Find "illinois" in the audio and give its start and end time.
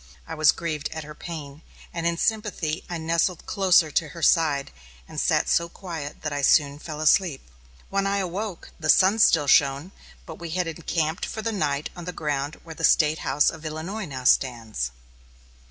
13.63-14.05